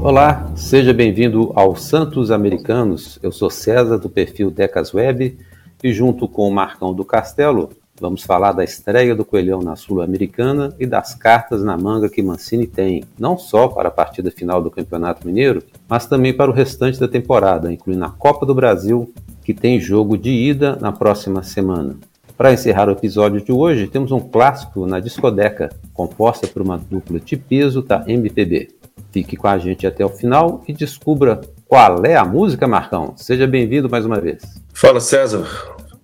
[0.00, 3.18] Olá, seja bem-vindo ao Santos Americanos.
[3.20, 5.36] Eu sou César do perfil Decas Web
[5.82, 7.70] e junto com o Marcão do Castelo
[8.00, 12.68] vamos falar da estreia do Coelhão na Sul-Americana e das cartas na manga que Mancini
[12.68, 17.00] tem, não só para a partida final do Campeonato Mineiro, mas também para o restante
[17.00, 19.12] da temporada, incluindo a Copa do Brasil,
[19.42, 21.96] que tem jogo de ida na próxima semana.
[22.38, 27.18] Para encerrar o episódio de hoje, temos um clássico na discoteca, composta por uma dupla
[27.18, 28.68] de peso da MPB.
[29.10, 33.12] Fique com a gente até o final e descubra qual é a música, Marcão.
[33.16, 34.44] Seja bem-vindo mais uma vez.
[34.72, 35.48] Fala César,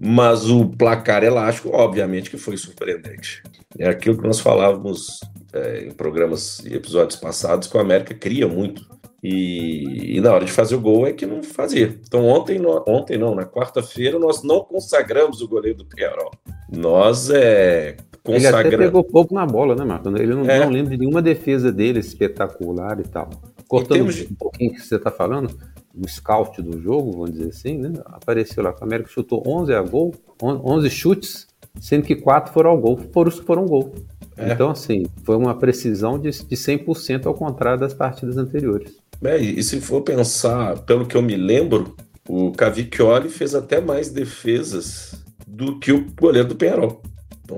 [0.00, 3.42] Mas o placar elástico, obviamente, que foi surpreendente.
[3.78, 5.20] É aquilo que nós falávamos
[5.52, 8.86] é, em programas e episódios passados, que o América cria muito.
[9.22, 11.98] E, e, na hora de fazer o gol é que não fazia.
[12.06, 16.38] Então ontem, no, ontem não, na quarta-feira, nós não consagramos o goleiro do Pierrot.
[16.70, 18.66] Nós é, consagramos.
[18.66, 20.08] Ele até pegou pouco na bola, né, Marco?
[20.10, 20.60] Ele não, é.
[20.60, 23.28] não lembra de nenhuma defesa dele espetacular e tal.
[23.68, 24.24] Cortando de...
[24.24, 25.54] um pouquinho que você está falando,
[25.94, 27.92] o scout do jogo, vamos dizer assim, né?
[28.06, 31.46] Apareceu lá que o América chutou 11 a gol, 11 chutes,
[31.80, 33.94] sendo que 4 foram ao gol, foram os que foram gol.
[34.36, 34.52] É.
[34.52, 38.96] Então, assim, foi uma precisão de, de 100% ao contrário das partidas anteriores.
[39.22, 41.96] É, e se for pensar, pelo que eu me lembro,
[42.28, 47.02] o Cavicchioli fez até mais defesas do que o goleiro do Penharol.
[47.42, 47.56] Então,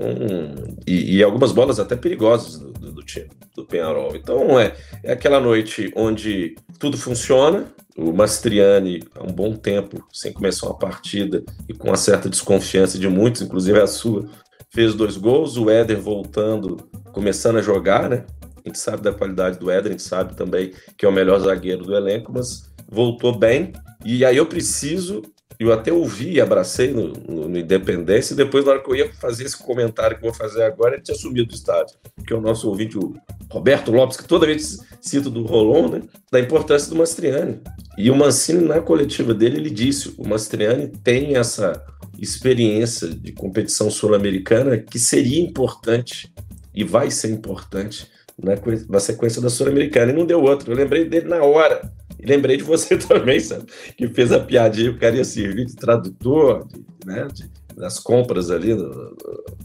[0.87, 4.15] e, e, algumas bolas até perigosas do, do, do time, do Penharol.
[4.15, 10.31] Então, é, é aquela noite onde tudo funciona, o Mastriani, há um bom tempo, sem
[10.31, 14.29] começar uma partida e com uma certa desconfiança de muitos, inclusive a sua,
[14.69, 15.57] fez dois gols.
[15.57, 16.77] O Éder voltando,
[17.11, 18.25] começando a jogar, né?
[18.63, 21.39] A gente sabe da qualidade do Éder, a gente sabe também que é o melhor
[21.39, 23.73] zagueiro do elenco, mas voltou bem.
[24.05, 25.21] E aí eu preciso
[25.63, 28.95] eu até ouvi e abracei no, no, no, Independência, e depois, na hora que eu
[28.95, 31.95] ia fazer esse comentário que vou fazer agora, ele tinha sumido do estádio.
[32.25, 33.13] Que é o nosso ouvinte, o
[33.49, 37.59] Roberto Lopes, que toda vez cito do Rolon, né, da importância do Mastriani.
[37.97, 41.83] E o Mancini, na coletiva dele, ele disse: o Mastriani tem essa
[42.17, 46.33] experiência de competição sul-americana que seria importante
[46.73, 48.07] e vai ser importante
[48.41, 48.53] na,
[48.89, 50.11] na sequência da Sul-Americana.
[50.11, 50.71] E não deu outro.
[50.71, 53.65] Eu lembrei dele na hora e lembrei de você também, sabe?
[53.97, 57.27] Que fez a piadinha, o cara ia servir de tradutor, de, né?
[57.33, 58.75] De, das compras ali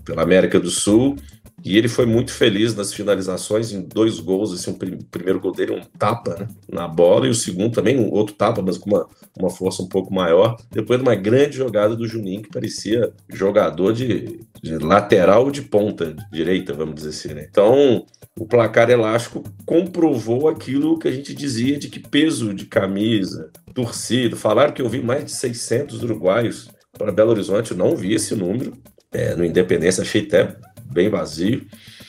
[0.04, 1.16] pela América do Sul.
[1.66, 4.52] E ele foi muito feliz nas finalizações, em dois gols.
[4.52, 8.08] Assim, o primeiro gol dele, um tapa né, na bola, e o segundo também, um
[8.12, 10.56] outro tapa, mas com uma, uma força um pouco maior.
[10.70, 16.14] Depois de uma grande jogada do Juninho, que parecia jogador de, de lateral de ponta
[16.30, 17.34] direita, vamos dizer assim.
[17.34, 17.48] Né?
[17.50, 18.06] Então,
[18.38, 24.36] o placar elástico comprovou aquilo que a gente dizia de que peso de camisa, torcida.
[24.36, 28.36] Falaram que eu vi mais de 600 uruguaios para Belo Horizonte, eu não vi esse
[28.36, 28.72] número.
[29.10, 30.56] É, no Independência achei até
[30.96, 31.62] bem vazio.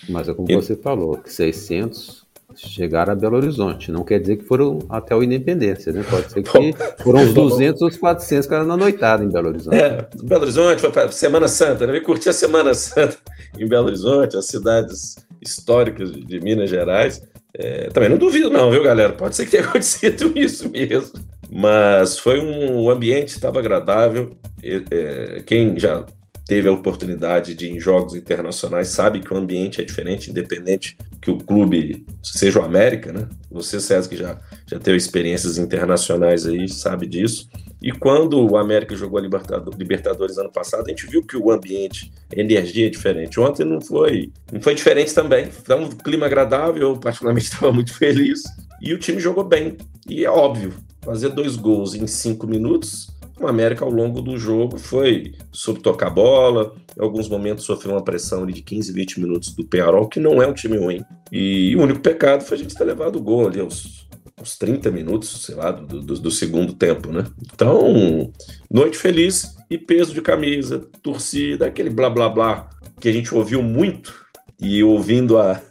[0.09, 0.55] Mas é como e...
[0.55, 2.25] você falou, que 600
[2.55, 3.91] chegaram a Belo Horizonte.
[3.91, 6.03] Não quer dizer que foram até o Independência, né?
[6.09, 9.75] Pode ser que foram uns 200 ou 400 que eram na noitada em Belo Horizonte.
[9.75, 11.97] É, Belo Horizonte foi para Semana Santa, né?
[11.97, 13.17] Eu curti a Semana Santa
[13.59, 17.21] em Belo Horizonte, as cidades históricas de Minas Gerais.
[17.53, 19.13] É, também não duvido, não, viu, galera?
[19.13, 21.19] Pode ser que tenha acontecido isso mesmo.
[21.49, 24.31] Mas foi um ambiente, estava agradável.
[24.63, 26.05] É, quem já
[26.47, 31.29] teve a oportunidade de em jogos internacionais sabe que o ambiente é diferente, independente que
[31.29, 33.27] o clube seja o América, né?
[33.51, 37.49] Você, César, que já, já teve experiências internacionais aí, sabe disso.
[37.81, 42.11] E quando o América jogou a Libertadores ano passado, a gente viu que o ambiente,
[42.35, 43.39] a energia é diferente.
[43.39, 45.51] Ontem não foi, não foi diferente também.
[45.51, 48.43] Foi um clima agradável, eu particularmente estava muito feliz.
[48.81, 49.77] E o time jogou bem.
[50.07, 53.09] E é óbvio, fazer dois gols em cinco minutos,
[53.39, 58.03] o América ao longo do jogo foi soube tocar bola, em alguns momentos sofreu uma
[58.03, 61.03] pressão de 15, 20 minutos do Penharol, que não é um time ruim.
[61.31, 64.07] E o único pecado foi a gente ter levado o gol ali aos
[64.39, 67.25] uns 30 minutos, sei lá, do, do, do, segundo tempo, né?
[67.41, 68.31] Então,
[68.69, 72.69] noite feliz e peso de camisa, torcida, aquele blá blá blá
[72.99, 74.13] que a gente ouviu muito
[74.59, 75.61] e ouvindo a,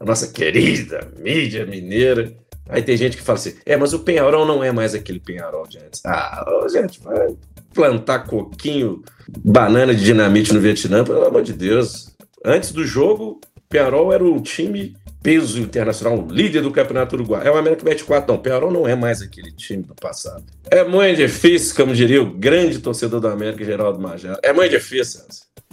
[0.00, 2.36] a nossa querida mídia mineira.
[2.68, 5.66] Aí tem gente que fala assim: é, mas o Penharol não é mais aquele Penharol
[5.66, 6.02] de antes.
[6.04, 7.34] Ah, gente, vai
[7.74, 9.02] plantar coquinho,
[9.44, 12.14] banana de dinamite no Vietnã, pelo amor de Deus.
[12.44, 17.46] Antes do jogo, Penharol era o time peso internacional, líder do Campeonato Uruguai.
[17.46, 18.40] É o América Bet 4, não.
[18.40, 20.44] Penharol não é mais aquele time do passado.
[20.70, 24.38] É muito difícil, como diria o grande torcedor do América, Geraldo Major.
[24.42, 25.22] É muito difícil.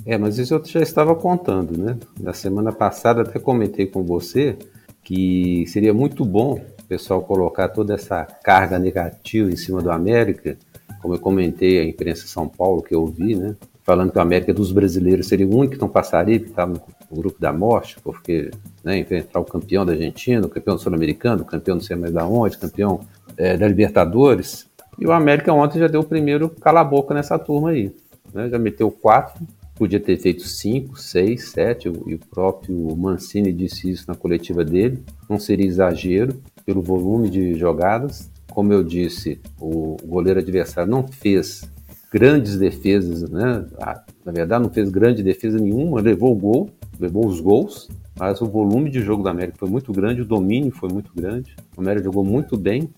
[0.05, 1.97] É, mas isso eu já estava contando, né?
[2.19, 4.57] Na semana passada até comentei com você
[5.03, 10.55] que seria muito bom o pessoal colocar toda essa carga negativa em cima do América,
[11.01, 13.55] como eu comentei a imprensa São Paulo que eu vi, né?
[13.83, 16.81] Falando que o América dos brasileiros seria o único que não passaria, que estava no
[17.17, 18.49] grupo da morte, porque
[18.83, 22.25] né, enfrentar o campeão da Argentina, o campeão sul-americano, o campeão não sei mais da
[22.25, 23.01] onde, campeão
[23.37, 24.67] é, da Libertadores.
[24.97, 27.91] E o América ontem já deu o primeiro cala-boca nessa turma aí.
[28.33, 28.49] Né?
[28.49, 34.05] Já meteu quatro, podia ter feito cinco, seis, sete, e o próprio Mancini disse isso
[34.07, 35.03] na coletiva dele.
[35.29, 38.29] Não seria exagero pelo volume de jogadas.
[38.51, 41.69] Como eu disse, o goleiro adversário não fez
[42.11, 43.65] grandes defesas, né?
[43.77, 48.39] Ah, na verdade, não fez grande defesa nenhuma, levou o gol, levou os gols, mas
[48.39, 51.81] o volume de jogo da América foi muito grande, o domínio foi muito grande, o
[51.81, 52.89] América jogou muito bem.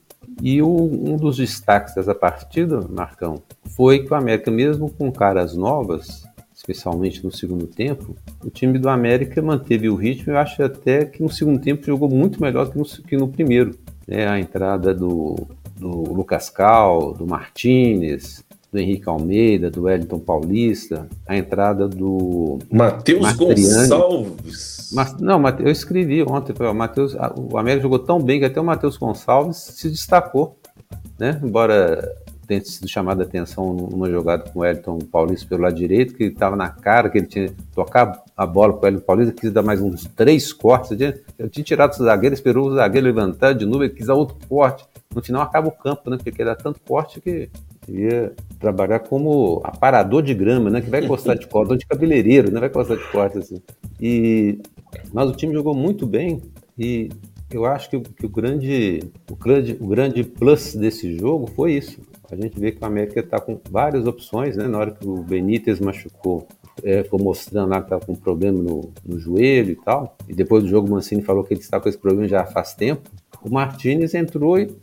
[0.42, 3.42] E o, um dos destaques dessa partida, Marcão,
[3.76, 6.27] foi que o América, mesmo com caras novas,
[6.68, 10.34] especialmente no segundo tempo, o time do América manteve o ritmo.
[10.34, 13.74] Eu acho até que no segundo tempo jogou muito melhor que no, que no primeiro.
[14.06, 15.36] É, a entrada do,
[15.78, 23.34] do Lucas Cal, do Martinez, do Henrique Almeida, do Wellington Paulista, a entrada do Matheus
[23.34, 24.90] Gonçalves.
[24.94, 28.64] Mas, não, eu escrevi ontem, o Mateus, o América jogou tão bem que até o
[28.64, 30.58] Matheus Gonçalves se destacou,
[31.20, 31.40] né?
[31.44, 32.16] Embora
[32.48, 36.26] tenha sido chamado a atenção numa jogada com o Wellington Paulista pelo lado direito, que
[36.26, 39.64] estava na cara, que ele tinha tocado a bola com o Wellington Paulista, quis dar
[39.64, 40.92] mais uns três cortes.
[40.92, 44.08] Ele tinha, ele tinha tirado o zagueiro, esperou o zagueiro levantar de novo, ele quis
[44.08, 44.86] dar outro corte.
[45.14, 46.18] No final acaba o campo, né?
[46.18, 47.50] Porque ele dá tanto corte que
[47.88, 50.82] ia trabalhar como aparador de grama, né?
[50.82, 52.60] Que vai gostar de corte, ou de cabeleireiro, né?
[52.60, 53.62] Vai gostar de corte assim.
[54.00, 54.60] E
[55.14, 56.42] mas o time jogou muito bem
[56.78, 57.10] e
[57.50, 59.00] Eu acho que, que o, grande,
[59.32, 62.02] o, grande, o grande plus desse jogo foi isso.
[62.32, 64.68] A gente vê que o América está com várias opções, né?
[64.68, 66.48] Na hora que o Benítez machucou,
[66.84, 70.16] é, ficou mostrando lá que estava com um problema no, no, joelho e tal.
[70.28, 72.74] E depois do jogo, o Mancini falou que ele está com esse problema já faz
[72.74, 73.10] tempo.
[73.42, 74.76] O Martinez entrou e,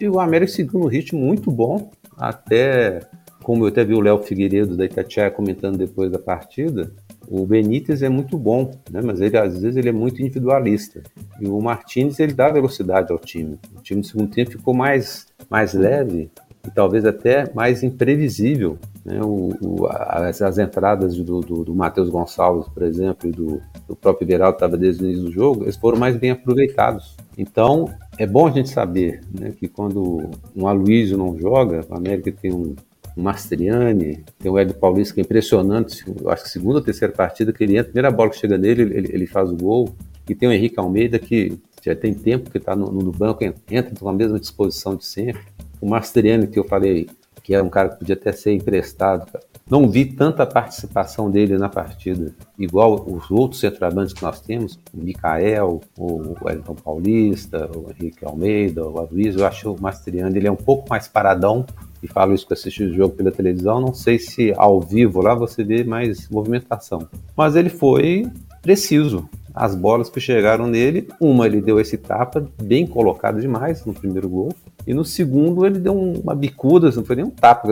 [0.00, 3.00] e o América seguiu um ritmo muito bom, até
[3.42, 6.92] como eu até vi o Léo Figueiredo da Itatiaia comentando depois da partida,
[7.26, 9.00] o Benítez é muito bom, né?
[9.02, 11.02] mas ele às vezes ele é muito individualista.
[11.40, 13.58] E o Martinez ele dá velocidade ao time.
[13.76, 16.30] O time no segundo tempo ficou mais, mais leve
[16.66, 18.78] e talvez até mais imprevisível.
[19.04, 19.20] Né?
[19.22, 23.96] O, o, as, as, entradas do, do, do Matheus Gonçalves, por exemplo, e do, do
[23.96, 27.16] próprio Veraldo estava desde o início do jogo, eles foram mais bem aproveitados.
[27.36, 27.88] Então,
[28.18, 32.52] é bom a gente saber né, que quando um Aloysio não joga, o América tem
[32.52, 32.74] um,
[33.16, 37.12] o Mastriani, tem o Hélio Paulista que é impressionante, eu acho que segunda ou terceira
[37.12, 39.94] partida que ele entra, a primeira bola que chega nele, ele, ele faz o gol,
[40.28, 43.94] e tem o Henrique Almeida que já tem tempo que está no, no, banco, entra
[43.98, 45.42] com a mesma disposição de sempre.
[45.80, 47.08] O Mastriani que eu falei,
[47.42, 49.26] que era um cara que podia até ser emprestado,
[49.70, 55.00] não vi tanta participação dele na partida, igual os outros centroavantes que nós temos, o
[55.00, 60.52] Mikael, o Wellington Paulista, o Henrique Almeida, o Aloysio, eu acho o Mastriani, ele é
[60.52, 61.64] um pouco mais paradão,
[62.02, 65.34] e falo isso que assisti o jogo pela televisão, não sei se ao vivo lá
[65.34, 67.06] você vê mais movimentação.
[67.36, 68.26] Mas ele foi
[68.62, 69.28] preciso.
[69.54, 74.28] As bolas que chegaram nele, uma ele deu esse tapa bem colocado demais no primeiro
[74.28, 74.54] gol,
[74.86, 77.68] e no segundo ele deu uma bicuda, não foi nem um tapa,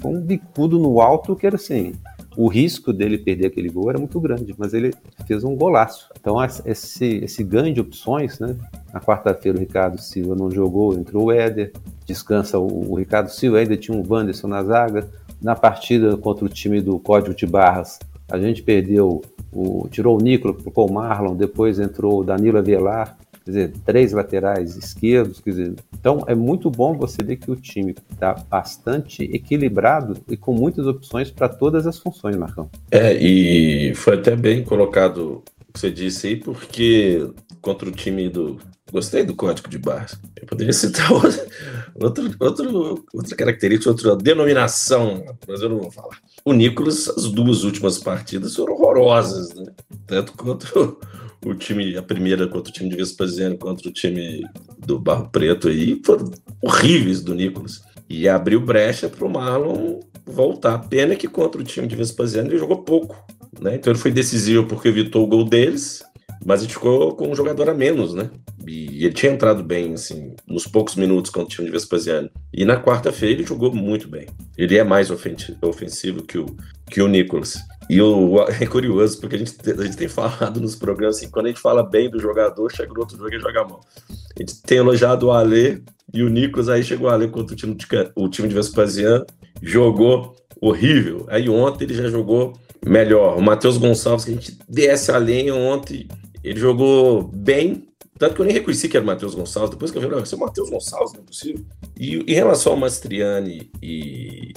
[0.00, 1.92] foi um bicudo no alto que era assim,
[2.38, 4.94] o risco dele perder aquele gol era muito grande, mas ele
[5.26, 6.08] fez um golaço.
[6.20, 8.54] Então, esse, esse ganho de opções, né?
[8.94, 11.72] Na quarta-feira, o Ricardo Silva não jogou, entrou o Éder,
[12.06, 15.08] descansa o, o Ricardo Silva, ainda tinha um Wanderson na zaga.
[15.42, 17.98] Na partida contra o time do Código de Barras,
[18.30, 23.16] a gente perdeu, o, tirou o Nicolas, colocou o Marlon, depois entrou o Danilo Avelar,
[23.44, 27.56] quer dizer, três laterais esquerdos, quer dizer, então é muito bom você ver que o
[27.56, 32.70] time está bastante equilibrado e com muitas opções para todas as funções, Marcão.
[32.90, 37.26] É, e foi até bem colocado o que você disse aí, porque
[37.60, 38.58] contra o time do.
[38.90, 40.18] Gostei do código de barras.
[40.40, 41.46] Eu poderia citar outra,
[41.94, 46.18] outro, outro, outra característica, outra denominação, mas eu não vou falar.
[46.44, 49.66] O Nicolas, as duas últimas partidas foram horrorosas, né?
[50.06, 50.98] Tanto quanto
[51.44, 54.44] o time, a primeira contra o time de Vespasiano, contra o time
[54.78, 56.30] do Barro Preto aí, foram
[56.62, 57.82] horríveis do Nicolas.
[58.08, 60.78] E abriu brecha para o Marlon voltar.
[60.78, 63.16] Pena que contra o time de Vespasiano ele jogou pouco.
[63.60, 63.74] Né?
[63.74, 66.02] Então ele foi decisivo porque evitou o gol deles,
[66.44, 68.30] mas ele ficou com um jogador a menos, né?
[68.66, 72.30] E ele tinha entrado bem, assim, nos poucos minutos contra o time de Vespasiano.
[72.52, 74.26] E na quarta-feira ele jogou muito bem.
[74.56, 76.46] Ele é mais ofensivo que o,
[76.90, 77.58] que o Nicolas.
[77.88, 81.46] E o, é curioso, porque a gente, a gente tem falado nos programas assim, quando
[81.46, 83.80] a gente fala bem do jogador, chega no outro jogo e joga mal.
[84.10, 85.80] A gente tem elogiado o Alê
[86.12, 89.26] e o Nicolas, aí chegou o Alê contra o time de, o time de Vespasiano,
[89.62, 91.26] jogou horrível.
[91.28, 93.36] Aí ontem ele já jogou melhor.
[93.36, 96.08] O Matheus Gonçalves, que a gente desce a lenha ontem,
[96.42, 99.70] ele jogou bem, tanto que eu nem reconheci que era o Matheus Gonçalves.
[99.70, 101.64] Depois que eu vi, não, esse é o Matheus Gonçalves, não é possível.
[101.98, 104.52] E em relação ao Mastriani, e...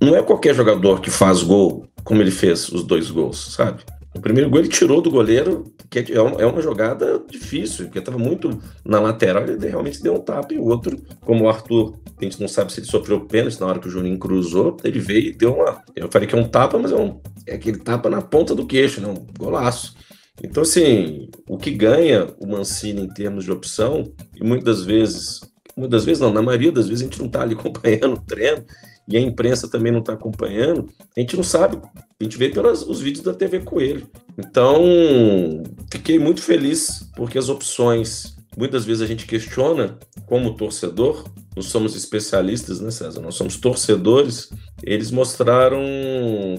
[0.00, 3.82] não é qualquer jogador que faz gol como ele fez os dois gols, sabe?
[4.14, 8.18] O primeiro gol ele tirou do goleiro, que é, é uma jogada difícil, porque estava
[8.18, 12.24] muito na lateral, ele realmente deu um tapa, e o outro, como o Arthur, a
[12.24, 15.30] gente não sabe se ele sofreu pênalti na hora que o Juninho cruzou, ele veio
[15.30, 15.82] e deu uma.
[15.96, 18.66] Eu falei que é um tapa, mas é, um, é aquele tapa na ponta do
[18.66, 19.08] queixo, né?
[19.08, 19.96] Um golaço.
[20.42, 25.40] Então, assim, o que ganha o Mancini em termos de opção, e muitas vezes,
[25.76, 28.64] muitas vezes não, na maioria das vezes a gente não está ali acompanhando o treino,
[29.06, 31.78] e a imprensa também não está acompanhando, a gente não sabe.
[32.20, 34.08] A gente vê pelos os vídeos da TV Coelho.
[34.38, 34.82] Então,
[35.92, 41.24] fiquei muito feliz porque as opções, muitas vezes a gente questiona como torcedor,
[41.54, 43.20] não somos especialistas, né, César?
[43.20, 44.50] Nós somos torcedores.
[44.86, 45.80] Eles mostraram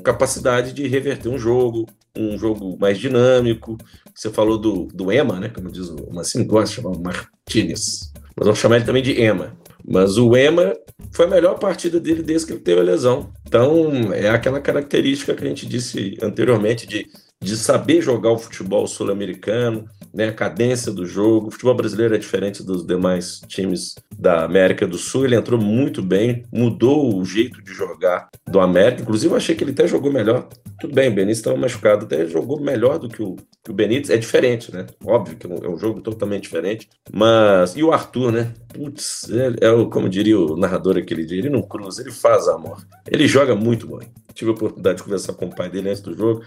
[0.04, 3.78] capacidade de reverter um jogo, um jogo mais dinâmico.
[4.14, 5.50] Você falou do, do Ema, né?
[5.50, 8.12] Como diz o Massim gosta de chamar o Martinez.
[8.36, 9.56] Mas vamos chamar ele também de Ema.
[9.88, 10.74] Mas o Ema
[11.12, 13.32] foi a melhor partida dele desde que ele teve a lesão.
[13.46, 17.08] Então, é aquela característica que a gente disse anteriormente de,
[17.42, 21.48] de saber jogar o futebol sul-americano, né, a cadência do jogo.
[21.48, 25.26] O futebol brasileiro é diferente dos demais times da América do Sul.
[25.26, 29.02] Ele entrou muito bem, mudou o jeito de jogar do América.
[29.02, 30.48] Inclusive, eu achei que ele até jogou melhor.
[30.80, 34.10] Tudo bem, o Benítez estava machucado, até jogou melhor do que o, que o Benítez.
[34.10, 34.86] É diferente, né?
[35.04, 36.90] Óbvio que é um jogo totalmente diferente.
[37.12, 37.76] Mas.
[37.76, 38.54] E o Arthur, né?
[38.74, 42.48] Putz, é, é o, como diria o narrador aquele dia, ele não cruza, ele faz
[42.48, 42.86] amor.
[43.10, 44.08] Ele joga muito bem.
[44.34, 46.44] Tive a oportunidade de conversar com o pai dele antes do jogo.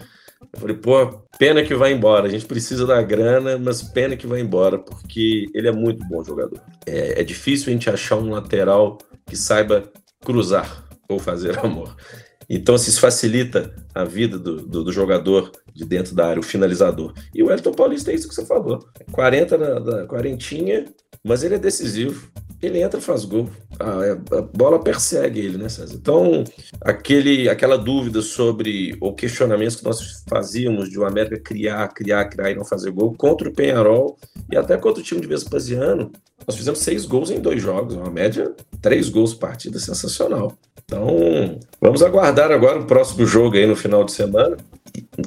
[0.53, 2.27] Eu falei, pô, pena que vai embora.
[2.27, 6.23] A gente precisa da grana, mas pena que vai embora, porque ele é muito bom
[6.23, 6.61] jogador.
[6.85, 9.91] É, é difícil a gente achar um lateral que saiba
[10.23, 11.95] cruzar ou fazer amor.
[12.49, 16.43] Então, assim, isso facilita a vida do, do, do, jogador de dentro da área, o
[16.43, 17.13] finalizador.
[17.33, 18.79] E o Elton Paulista é isso que você falou.
[19.11, 20.85] 40 na, na quarentinha,
[21.23, 22.31] mas ele é decisivo.
[22.59, 23.49] Ele entra e faz gol.
[23.79, 25.95] A, a, bola persegue ele, né, César?
[25.95, 26.43] Então,
[26.81, 32.51] aquele, aquela dúvida sobre o questionamento que nós fazíamos de o América criar, criar, criar
[32.51, 34.17] e não fazer gol contra o Penharol
[34.51, 36.11] e até contra o time de Vespasiano,
[36.45, 40.53] nós fizemos seis gols em dois jogos, uma média, três gols partida, sensacional.
[40.83, 44.57] Então, vamos aguardar agora o próximo jogo aí no final de semana.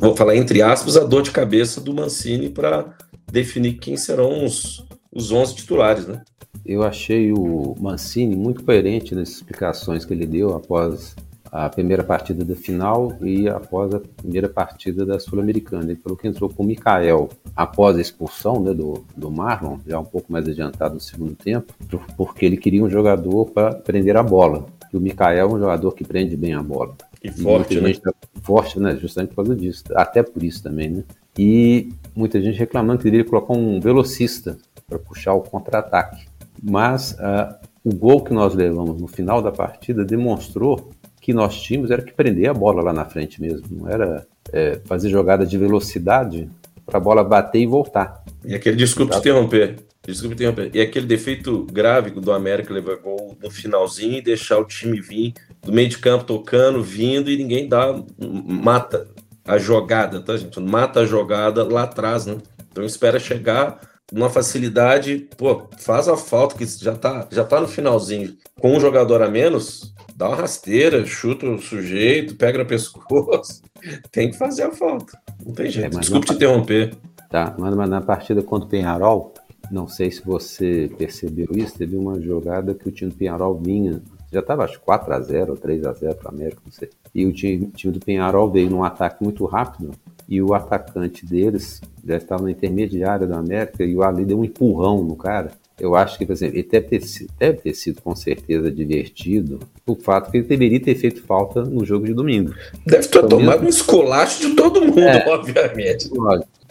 [0.00, 2.92] Vou falar entre aspas a dor de cabeça do Mancini para
[3.30, 6.22] definir quem serão os, os 11 titulares, né?
[6.64, 11.14] Eu achei o Mancini muito coerente nas explicações que ele deu após
[11.52, 15.84] a primeira partida da final e após a primeira partida da Sul-Americana.
[15.84, 20.00] Ele falou que entrou com o Mikael após a expulsão né, do, do Marlon, já
[20.00, 21.74] um pouco mais adiantado no segundo tempo,
[22.16, 24.64] porque ele queria um jogador para prender a bola.
[24.90, 26.94] E o Mikael é um jogador que prende bem a bola.
[27.22, 27.92] E, e forte, né?
[27.94, 28.96] Tá forte, né?
[28.96, 29.84] Justamente por causa disso.
[29.94, 31.04] Até por isso também, né?
[31.38, 34.56] E muita gente reclamando que deveria colocar um velocista
[34.92, 36.26] para puxar o contra-ataque.
[36.62, 41.90] Mas uh, o gol que nós levamos no final da partida demonstrou que nós tínhamos
[41.90, 43.66] era que prender a bola lá na frente mesmo.
[43.70, 46.48] Não era é, fazer jogada de velocidade
[46.84, 48.22] para a bola bater e voltar.
[48.44, 50.70] E aquele, desculpe interromper, Desculpa interromper.
[50.74, 55.32] E aquele defeito grave do América levar gol no finalzinho e deixar o time vir
[55.62, 59.06] do meio de campo tocando, vindo e ninguém dá, mata
[59.44, 60.58] a jogada, tá, gente?
[60.58, 62.36] Mata a jogada lá atrás, né?
[62.70, 63.78] Então espera chegar
[64.12, 68.36] numa facilidade, pô, faz a falta que já tá, já tá no finalzinho.
[68.60, 73.62] Com um jogador a menos, dá uma rasteira, chuta o sujeito, pega no pescoço.
[74.12, 75.18] Tem que fazer a falta.
[75.44, 75.96] Não tem jeito.
[75.96, 76.94] É, Desculpe te interromper.
[77.28, 79.34] Tá, mas na partida contra o Penharol,
[79.70, 84.02] não sei se você percebeu isso, teve uma jogada que o time do Penharol vinha,
[84.30, 86.90] já estava acho 4 a 0 ou 3 a 0 para o América, não sei.
[87.14, 89.90] E o time, time do Penharol veio num ataque muito rápido
[90.32, 94.44] e o atacante deles já estava na intermediária do América e o Ali deu um
[94.44, 95.52] empurrão no cara.
[95.78, 99.60] Eu acho que, por exemplo, ele deve ter, sido, deve ter sido com certeza divertido
[99.86, 102.54] o fato que ele deveria ter feito falta no jogo de domingo.
[102.86, 103.66] Deve ter tomado mesmo...
[103.66, 106.08] um esculacho de todo mundo, é, obviamente.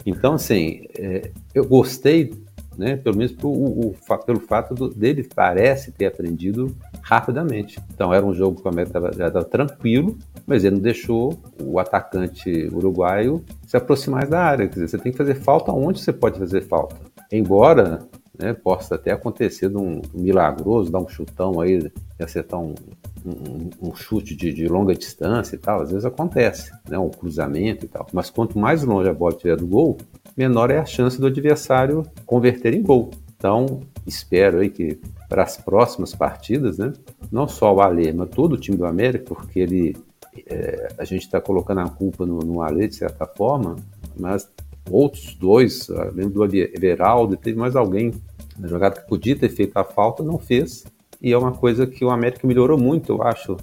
[0.04, 2.32] Então, assim, é, eu gostei
[2.76, 2.96] né?
[2.96, 7.78] Pelo menos pro, o, o, pelo fato do, dele parece ter aprendido rapidamente.
[7.92, 12.68] Então era um jogo que o América estava tranquilo, mas ele não deixou o atacante
[12.72, 14.66] uruguaio se aproximar da área.
[14.66, 16.96] Quer dizer, você tem que fazer falta onde você pode fazer falta.
[17.30, 18.06] Embora
[18.38, 22.74] né, possa até acontecer de um, milagroso, dar um chutão aí, acertar um,
[23.24, 27.84] um, um chute de, de, longa distância e tal, às vezes acontece, né, um cruzamento
[27.84, 28.06] e tal.
[28.12, 29.98] Mas quanto mais longe a bola estiver do gol,
[30.36, 33.10] menor é a chance do adversário converter em gol.
[33.36, 36.92] Então, espero aí que para as próximas partidas, né,
[37.30, 39.96] não só o Alê, mas todo o time do América, porque ele,
[40.46, 43.76] é, a gente está colocando a culpa no, no Alê de certa forma,
[44.16, 44.48] mas
[44.90, 48.12] outros dois, além do Everaldo, teve mais alguém
[48.58, 50.84] na jogada que podia ter feito a falta, não fez.
[51.20, 53.56] E é uma coisa que o América melhorou muito, eu acho.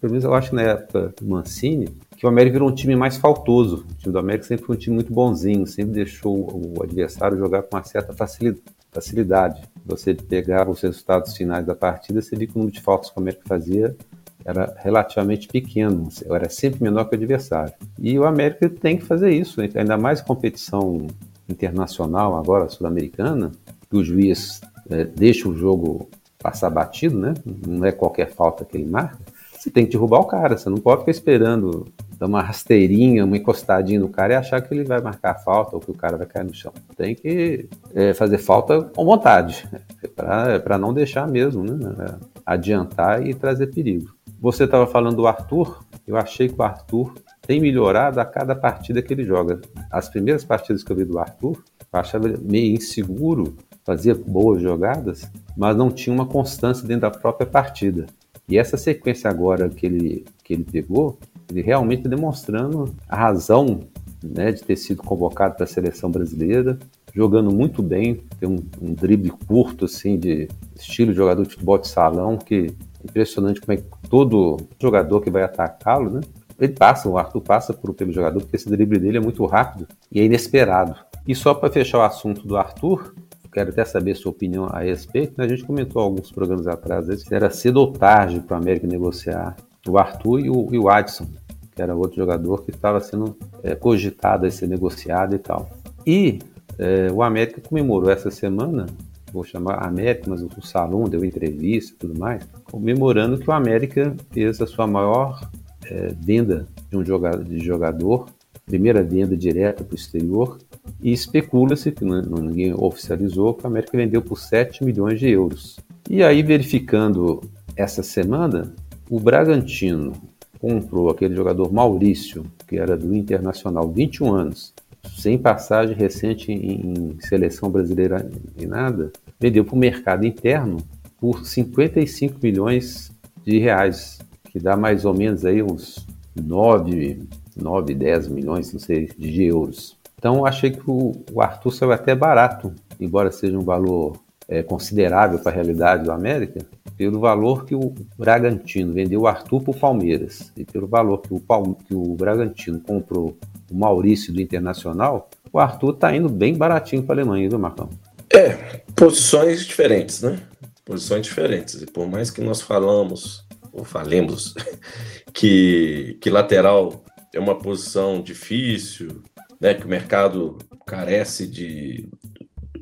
[0.00, 1.88] Pelo menos eu acho que na época do Mancini,
[2.20, 3.76] que o América virou um time mais faltoso.
[3.76, 6.36] O time do América sempre foi um time muito bonzinho, sempre deixou
[6.76, 9.62] o adversário jogar com uma certa facilidade.
[9.86, 13.18] Você pegava os resultados finais da partida, você via que o número de faltas que
[13.18, 13.96] o América fazia
[14.44, 17.72] era relativamente pequeno, era sempre menor que o adversário.
[17.98, 21.06] E o América tem que fazer isso, ainda mais competição
[21.48, 23.50] internacional agora, sul-americana,
[23.88, 27.32] que o juiz é, deixa o jogo passar batido, né?
[27.66, 29.18] Não é qualquer falta que ele marca.
[29.58, 31.86] Você tem que derrubar o cara, você não pode ficar esperando
[32.20, 35.80] dar uma rasteirinha, uma encostadinha no cara e achar que ele vai marcar falta ou
[35.80, 36.70] que o cara vai cair no chão.
[36.94, 39.66] Tem que é, fazer falta com vontade,
[40.14, 42.18] para não deixar mesmo, né?
[42.44, 44.14] Adiantar e trazer perigo.
[44.38, 49.00] Você estava falando do Arthur, eu achei que o Arthur tem melhorado a cada partida
[49.00, 49.58] que ele joga.
[49.90, 54.60] As primeiras partidas que eu vi do Arthur, eu achava ele meio inseguro, fazia boas
[54.60, 55.22] jogadas,
[55.56, 58.06] mas não tinha uma constância dentro da própria partida.
[58.46, 61.18] E essa sequência agora que ele, que ele pegou,
[61.50, 63.80] ele realmente demonstrando a razão
[64.22, 66.78] né, de ter sido convocado para a seleção brasileira,
[67.14, 71.78] jogando muito bem, tem um, um drible curto, assim, de estilo de jogador de futebol
[71.78, 72.66] de salão, que
[73.02, 76.20] é impressionante como é que todo jogador que vai atacá-lo, né,
[76.58, 79.88] ele passa, o Arthur passa por, pelo jogador, porque esse drible dele é muito rápido
[80.12, 80.94] e é inesperado.
[81.26, 83.14] E só para fechar o assunto do Arthur,
[83.50, 85.34] quero até saber sua opinião a respeito.
[85.38, 85.44] Né?
[85.44, 89.56] A gente comentou alguns programas atrás, se era cedo ou tarde para o América negociar
[89.88, 91.26] o Arthur e o, e o Adson,
[91.74, 95.70] que era outro jogador que estava sendo é, cogitado a ser negociado e tal.
[96.06, 96.38] E
[96.78, 98.86] é, o América comemorou essa semana,
[99.32, 104.14] vou chamar América, mas o Salom deu entrevista e tudo mais, comemorando que o América
[104.30, 105.40] fez a sua maior
[105.86, 108.26] é, venda de um jogador, de jogador,
[108.66, 110.58] primeira venda direta para o exterior,
[111.02, 115.78] e especula-se, que ninguém oficializou, que o América vendeu por 7 milhões de euros.
[116.08, 117.40] E aí, verificando
[117.76, 118.74] essa semana,
[119.10, 120.12] o Bragantino
[120.60, 124.72] comprou aquele jogador Maurício, que era do Internacional, 21 anos,
[125.16, 130.76] sem passagem recente em, em seleção brasileira e nada, vendeu para o mercado interno
[131.18, 133.10] por 55 milhões
[133.44, 137.24] de reais, que dá mais ou menos aí uns 9,
[137.56, 139.98] 9 10 milhões, não sei, de euros.
[140.16, 144.16] Então achei que o, o Arthur saiu até barato, embora seja um valor
[144.50, 149.62] é, considerável para a realidade do América, pelo valor que o Bragantino vendeu o Arthur
[149.62, 151.40] para o Palmeiras e pelo valor que o,
[151.86, 153.38] que o Bragantino comprou
[153.70, 157.88] o Maurício do Internacional, o Arthur está indo bem baratinho para a Alemanha, viu, Marcão?
[158.28, 158.50] É,
[158.96, 160.40] posições diferentes, né?
[160.84, 161.80] Posições diferentes.
[161.80, 164.54] E por mais que nós falamos, ou falemos,
[165.32, 169.22] que, que lateral é uma posição difícil,
[169.60, 169.74] né?
[169.74, 172.08] Que o mercado carece de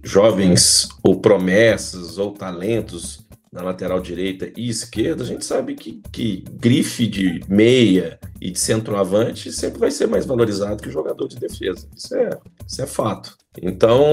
[0.03, 6.45] jovens ou promessas ou talentos na lateral direita e esquerda, a gente sabe que, que
[6.53, 11.37] grife de meia e de centroavante sempre vai ser mais valorizado que o jogador de
[11.37, 11.89] defesa.
[11.97, 12.31] Isso é,
[12.67, 13.37] isso é fato.
[13.61, 14.05] Então,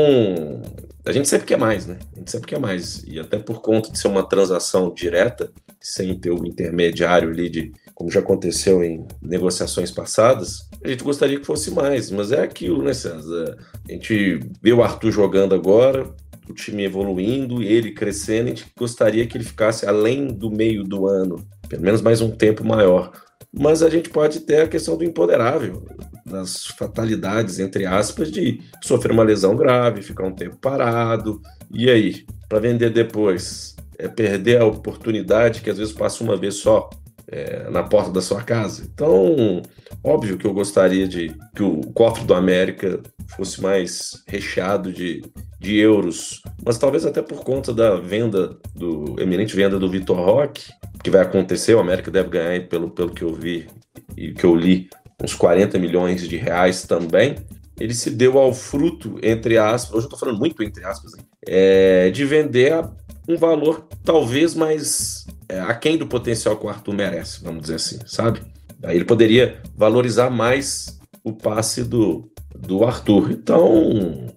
[1.05, 1.99] a gente sempre quer mais, né?
[2.13, 3.03] A gente sempre quer mais.
[3.05, 7.73] E até por conta de ser uma transação direta, sem ter o intermediário ali de,
[7.95, 12.11] como já aconteceu em negociações passadas, a gente gostaria que fosse mais.
[12.11, 13.57] Mas é aquilo, né, César?
[13.87, 16.13] A gente vê o Arthur jogando agora,
[16.47, 21.07] o time evoluindo, ele crescendo, a gente gostaria que ele ficasse além do meio do
[21.07, 23.11] ano, pelo menos mais um tempo maior.
[23.57, 25.85] Mas a gente pode ter a questão do imponderável,
[26.25, 31.41] das fatalidades, entre aspas, de sofrer uma lesão grave, ficar um tempo parado.
[31.71, 33.73] E aí, para vender depois?
[33.97, 36.89] É perder a oportunidade que às vezes passa uma vez só
[37.27, 38.83] é, na porta da sua casa.
[38.93, 39.61] Então,
[40.03, 42.99] óbvio que eu gostaria de que o cofre do América
[43.35, 45.23] fosse mais recheado de,
[45.59, 50.71] de euros, mas talvez até por conta da venda, do eminente venda do Vitor Roque,
[51.03, 53.67] que vai acontecer, o América deve ganhar, pelo, pelo que eu vi
[54.15, 54.89] e que eu li,
[55.23, 57.35] uns 40 milhões de reais também.
[57.79, 61.11] Ele se deu ao fruto, entre aspas, hoje eu estou falando muito entre aspas,
[61.45, 62.89] é, de vender a
[63.27, 67.99] um valor talvez mais é, aquém do potencial que o Arthur merece, vamos dizer assim,
[68.05, 68.41] sabe?
[68.83, 73.31] Aí ele poderia valorizar mais o passe do, do Arthur.
[73.31, 74.27] Então,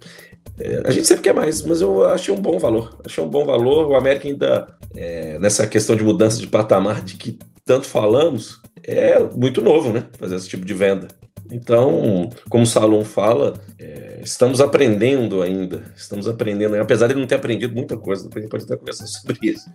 [0.59, 2.99] é, a gente sempre quer mais, mas eu achei um bom valor.
[3.05, 3.89] Achei um bom valor.
[3.89, 9.19] O América ainda, é, nessa questão de mudança de patamar de que tanto falamos, é
[9.21, 10.07] muito novo, né?
[10.19, 11.09] Fazer esse tipo de venda.
[11.51, 15.83] Então, como o Salom fala, é, estamos aprendendo ainda.
[15.97, 18.77] Estamos aprendendo, apesar de ele não ter aprendido muita coisa, depois a gente pode até
[18.77, 19.71] conversar sobre isso.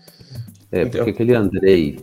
[0.74, 2.00] É, porque aquele Andrei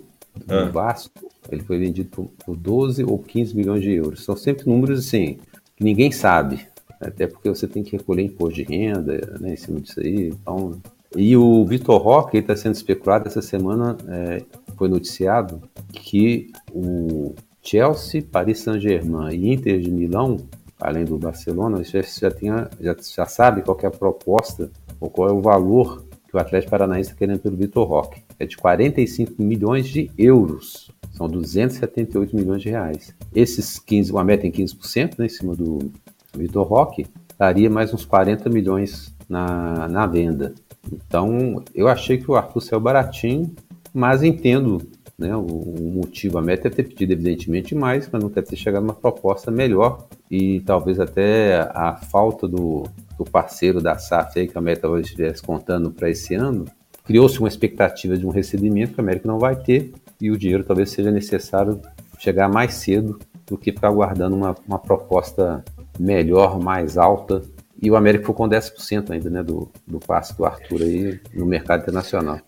[0.47, 0.65] do ah.
[0.67, 4.25] Vasco, ele foi vendido por, por 12 ou 15 milhões de euros.
[4.25, 5.39] São sempre números assim,
[5.77, 6.67] que ninguém sabe.
[7.01, 10.29] Até porque você tem que recolher imposto de renda né, em cima disso aí.
[10.29, 10.81] Então...
[11.17, 14.45] E o Vitor Roque está sendo especulado essa semana, é,
[14.77, 15.61] foi noticiado
[15.93, 20.37] que o Chelsea, Paris Saint-Germain e Inter de Milão,
[20.81, 25.29] além do Barcelona, já, já, tinha, já, já sabe qual é a proposta ou qual
[25.29, 28.23] é o valor que o Atlético Paranaense está querendo pelo Vitor Roque.
[28.41, 30.91] É de 45 milhões de euros.
[31.13, 33.15] São 278 milhões de reais.
[33.33, 35.93] Esses 15, o América tem 15% né, em cima do
[36.35, 37.07] Vitor Roque,
[37.39, 40.55] daria mais uns 40 milhões na, na venda.
[40.91, 43.55] Então, eu achei que o Arthur saiu baratinho,
[43.93, 44.81] mas entendo
[45.21, 45.37] né?
[45.37, 48.83] O, o motivo, a meta é ter pedido evidentemente mais, mas não deve ter chegado
[48.83, 52.85] uma proposta melhor e talvez até a falta do,
[53.19, 56.65] do parceiro da SAF aí, que a América talvez estivesse contando para esse ano,
[57.05, 60.65] criou-se uma expectativa de um recebimento que a América não vai ter e o dinheiro
[60.65, 61.81] talvez seja necessário
[62.19, 65.65] chegar mais cedo do que ficar aguardando uma, uma proposta
[65.99, 67.43] melhor, mais alta.
[67.83, 71.47] E o América ficou com 10% ainda né, do, do passe do Arthur aí no
[71.47, 72.41] mercado internacional.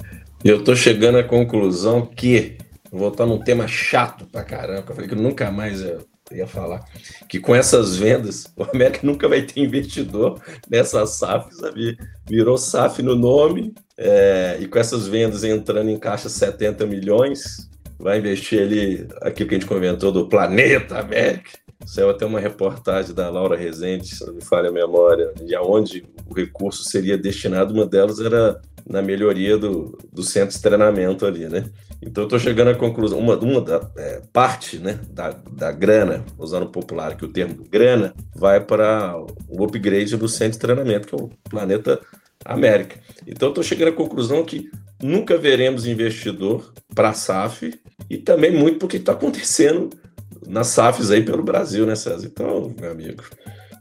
[0.45, 2.59] Eu estou chegando à conclusão que
[2.91, 6.47] vou voltar num tema chato pra caramba, que eu falei que nunca mais eu ia
[6.47, 6.85] falar,
[7.29, 11.99] que com essas vendas, o América nunca vai ter investidor nessa SAF, sabe?
[12.27, 17.71] Virou SAF no nome, é, e com essas vendas entrando em caixa 70 milhões,
[18.03, 21.51] vai investir ali aquilo que a gente comentou do planeta América.
[21.87, 26.05] Saiu até uma reportagem da Laura Rezende, se não me falha a memória, de aonde
[26.29, 27.73] o recurso seria destinado.
[27.73, 31.71] Uma delas era na melhoria do, do centro de treinamento ali, né?
[32.01, 36.67] Então, estou chegando à conclusão, uma, uma da, é, parte né, da, da grana, usando
[36.67, 39.17] popular aqui o termo grana, vai para
[39.49, 42.01] o upgrade do centro de treinamento, que é o planeta
[42.45, 42.99] América.
[43.27, 44.71] Então, estou chegando à conclusão que
[45.03, 47.73] nunca veremos investidor para a SAF
[48.09, 49.91] e também muito porque está acontecendo
[50.47, 52.27] nas SAFs aí pelo Brasil, né, César?
[52.27, 53.23] Então, meu amigo,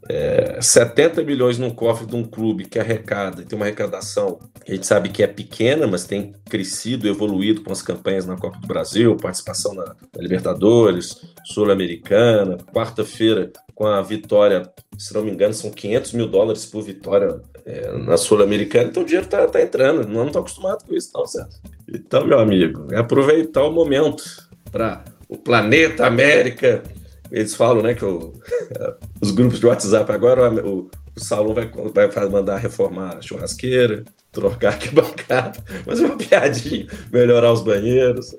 [0.09, 4.85] é, 70 milhões num cofre de um clube que arrecada, tem uma arrecadação a gente
[4.85, 9.15] sabe que é pequena, mas tem crescido, evoluído com as campanhas na Copa do Brasil,
[9.17, 16.13] participação na, na Libertadores, Sul-Americana, quarta-feira com a vitória, se não me engano, são 500
[16.13, 20.41] mil dólares por vitória é, na Sul-Americana, então o dinheiro tá, tá entrando, não estou
[20.41, 21.59] acostumado com isso, não, certo?
[21.87, 24.23] Então, meu amigo, é aproveitar o momento
[24.71, 26.83] para o planeta América
[27.31, 28.33] eles falam, né, que o,
[29.21, 34.73] os grupos de WhatsApp agora o, o salão vai, vai mandar reformar a churrasqueira, trocar
[34.73, 38.35] aqui bancada, fazer uma piadinha, melhorar os banheiros.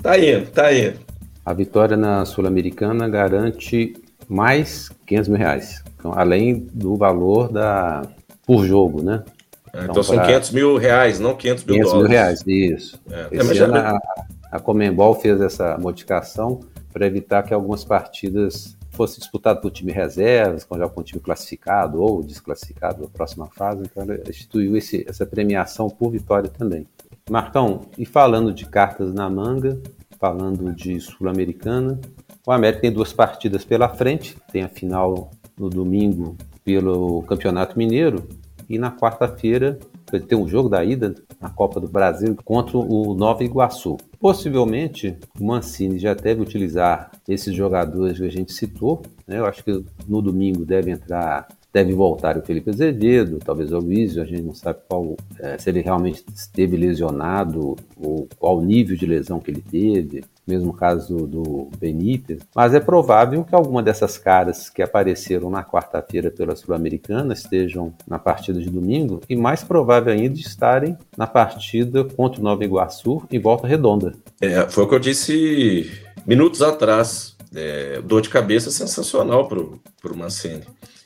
[0.00, 1.00] Tá indo, tá indo.
[1.44, 3.94] A vitória na Sul-Americana garante
[4.28, 8.02] mais 500 mil reais, então, além do valor da
[8.46, 9.24] por jogo, né?
[9.66, 10.26] Ah, então, então são pra...
[10.26, 12.10] 500 mil reais, não 500 mil 500 dólares.
[12.10, 13.00] mil reais, isso.
[13.10, 13.90] É, Esse ano já...
[13.90, 13.98] a,
[14.52, 16.60] a Comembol fez essa modificação
[16.92, 22.00] para evitar que algumas partidas fossem disputadas por time reservas, com já com time classificado
[22.00, 23.82] ou desclassificado na próxima fase.
[23.82, 26.86] Então, ela instituiu esse, essa premiação por vitória também.
[27.28, 29.78] Marcão, e falando de cartas na manga,
[30.18, 32.00] falando de Sul-Americana,
[32.46, 38.26] o América tem duas partidas pela frente, tem a final no domingo pelo Campeonato Mineiro
[38.68, 39.78] e na quarta-feira
[40.10, 43.96] vai ter um jogo da ida na Copa do Brasil contra o Nova Iguaçu.
[44.18, 49.02] Possivelmente o Mancini já deve utilizar esses jogadores que a gente citou.
[49.28, 49.38] Né?
[49.38, 54.20] Eu acho que no domingo deve entrar, deve voltar o Felipe Azevedo, talvez o Luizio,
[54.20, 59.06] a gente não sabe qual, é, se ele realmente esteve lesionado ou qual nível de
[59.06, 64.70] lesão que ele teve mesmo caso do Benítez, mas é provável que alguma dessas caras
[64.70, 70.38] que apareceram na quarta-feira pela Sul-Americana estejam na partida de domingo e mais provável ainda
[70.38, 74.14] estarem na partida contra o Nova Iguaçu em Volta Redonda.
[74.40, 75.90] É, foi o que eu disse
[76.26, 77.34] minutos atrás.
[77.54, 79.60] É, dor de cabeça sensacional para
[80.12, 80.64] o Mancini.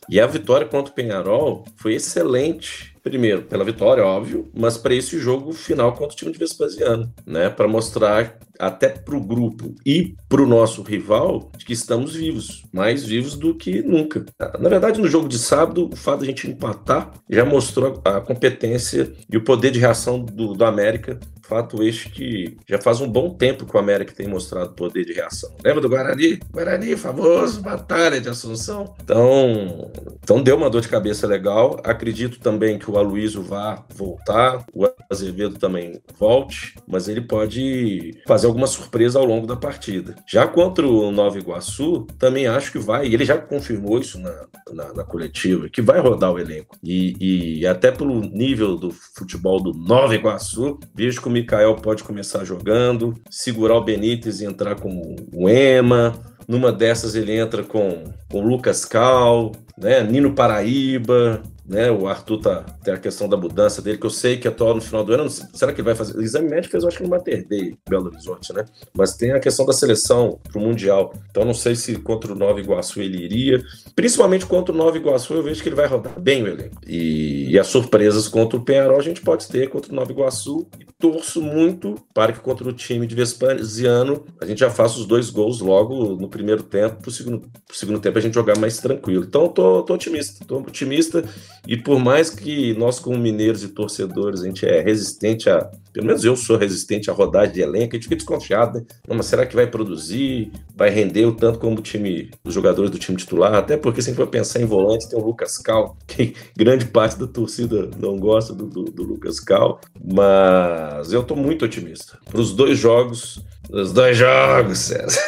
[0.09, 5.19] E a vitória contra o Penharol foi excelente primeiro, pela vitória, óbvio, mas para esse
[5.19, 7.49] jogo final contra o time de Vespasiano, né?
[7.49, 13.05] Para mostrar até para o grupo e para o nosso rival que estamos vivos, mais
[13.05, 14.25] vivos do que nunca.
[14.59, 18.21] Na verdade, no jogo de sábado, o fato de a gente empatar já mostrou a
[18.21, 21.19] competência e o poder de reação do, do América
[21.51, 25.13] Fato este que já faz um bom tempo que o América tem mostrado poder de
[25.13, 25.51] reação.
[25.65, 26.39] Lembra do Guarani?
[26.53, 28.95] Guarani, famoso, Batalha de Assunção.
[29.03, 29.91] Então,
[30.23, 31.81] então deu uma dor de cabeça legal.
[31.83, 38.47] Acredito também que o Aloysio vá voltar, o Azevedo também volte, mas ele pode fazer
[38.47, 40.15] alguma surpresa ao longo da partida.
[40.29, 44.93] Já contra o Nova Iguaçu, também acho que vai, ele já confirmou isso na, na,
[44.93, 46.79] na coletiva, que vai rodar o elenco.
[46.81, 52.45] E, e até pelo nível do futebol do Nova Iguaçu, vejo como Mikael pode começar
[52.45, 56.15] jogando, segurar o Benítez e entrar com o Ema.
[56.47, 60.03] Numa dessas ele entra com o Lucas Cal, né?
[60.03, 61.89] Nino Paraíba, né?
[61.89, 64.75] O Arthur tá, tem a questão da mudança dele, que eu sei que é atual
[64.75, 65.31] no final do ano.
[65.31, 66.19] Será que ele vai fazer?
[66.19, 68.65] O exame médico fez, eu acho que no Mater Dei, Belo Horizonte, né?
[68.93, 71.15] Mas tem a questão da seleção pro Mundial.
[71.31, 73.63] Então não sei se contra o Nova Iguaçu ele iria.
[73.95, 76.77] Principalmente contra o Nova Iguaçu, eu vejo que ele vai rodar bem o elenco.
[76.85, 80.67] E, e as surpresas contra o Penharol a gente pode ter contra o Nova Iguaçu.
[80.81, 85.07] E torço muito para que contra o time de Vespasiano a gente já faça os
[85.07, 88.79] dois gols logo no primeiro tempo, pro segundo, pro segundo tempo a gente jogar mais
[88.79, 89.25] tranquilo.
[89.25, 91.25] Então tô, tô otimista, tô otimista
[91.67, 95.71] e por mais que nós, como mineiros e torcedores, a gente é resistente a.
[95.93, 98.87] Pelo menos eu sou resistente à rodagem de elenco, a gente fica desconfiado, né?
[99.09, 100.53] Não, mas será que vai produzir?
[100.77, 103.55] Vai render o tanto como o time, os jogadores do time titular?
[103.55, 106.85] Até porque, se a gente for pensar em volantes, tem o Lucas Cal, que grande
[106.85, 112.19] parte da torcida não gosta do, do, do Lucas Cal, mas eu tô muito otimista.
[112.25, 115.21] Para os dois jogos, os dois jogos, César.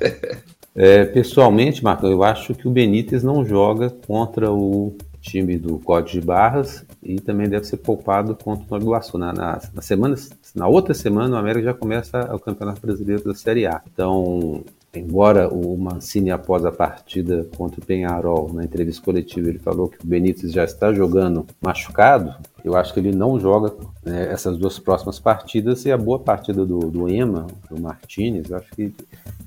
[0.78, 4.94] É, pessoalmente, Marco, eu acho que o Benítez não joga contra o
[5.26, 9.18] time do Código de Barras e também deve ser poupado contra o Nova Iguaçu.
[9.18, 10.16] Na, na, na, semana,
[10.54, 13.82] na outra semana, o América já começa o Campeonato Brasileiro da Série A.
[13.92, 19.88] Então, embora o Mancini, após a partida contra o Penharol, na entrevista coletiva, ele falou
[19.88, 22.34] que o Benítez já está jogando machucado,
[22.64, 23.72] Eu acho que ele não joga
[24.04, 28.56] né, essas duas próximas partidas e a boa partida do, do Ema, do Martinez, eu
[28.56, 28.92] acho que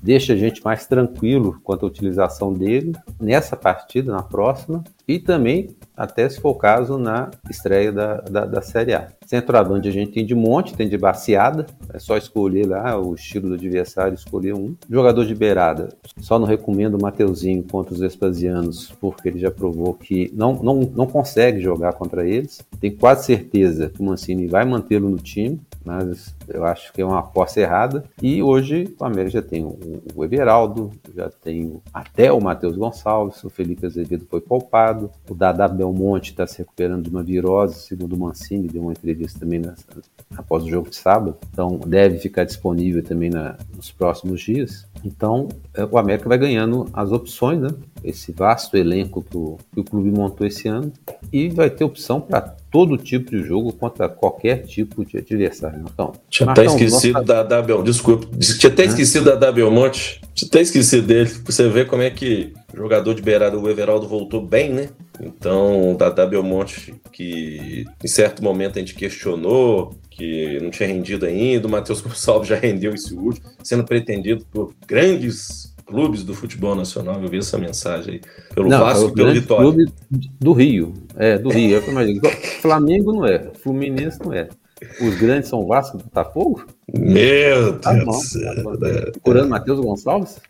[0.02, 5.70] deixa a gente mais tranquilo quanto à utilização dele nessa partida, na próxima, e também,
[5.96, 9.08] até se for o caso, na estreia da, da, da Série A.
[9.26, 13.48] Centroavante a gente tem de monte, tem de baseada, é só escolher lá o estilo
[13.48, 14.76] do adversário, escolher um.
[14.88, 15.88] Jogador de beirada,
[16.20, 20.80] só não recomendo o Mateuzinho contra os Vespasianos, porque ele já provou que não, não,
[20.94, 22.60] não consegue jogar contra eles.
[22.80, 27.04] Tenho quase certeza que o Mancini vai mantê-lo no time, mas eu acho que é
[27.04, 28.04] uma aposta errada.
[28.22, 33.50] E hoje o América já tem o Everaldo, já tem até o Matheus Gonçalves, o
[33.50, 38.18] Felipe Azevedo foi poupado, o Dada Belmonte está se recuperando de uma virose, segundo o
[38.18, 39.62] Mancini, deu uma entrevista também
[40.36, 44.86] após o jogo de sábado, então deve ficar disponível também na, nos próximos dias.
[45.04, 47.68] Então é, o América vai ganhando as opções, né?
[48.02, 50.92] esse vasto elenco que o, que o clube montou esse ano,
[51.32, 55.84] e vai ter opção para todo tipo de jogo contra qualquer tipo de adversário.
[55.92, 57.24] Então, tinha até esquecido nossa...
[57.26, 61.30] da, da Bel, desculpa, tinha até esquecido da, da Belmonte, tinha até esquecido dele.
[61.44, 64.88] Você vê como é que o jogador de beirada, o Everaldo, voltou bem, né?
[65.20, 71.26] Então, da, da Belmonte, que em certo momento a gente questionou, que não tinha rendido
[71.26, 76.74] ainda, o Matheus Gonçalves já rendeu esse último, sendo pretendido por grandes clubes do futebol
[76.74, 78.20] nacional, eu vi essa mensagem aí,
[78.54, 79.64] pelo não, Vasco e pelo Vitória.
[79.64, 79.92] Clube
[80.40, 82.30] do Rio, é, do Rio, é.
[82.60, 84.48] Flamengo não é, Fluminense não é.
[85.00, 86.66] Os grandes são Vasco e Botafogo?
[86.92, 88.54] Meu tá Deus do céu.
[89.22, 90.40] Curando Matheus Gonçalves?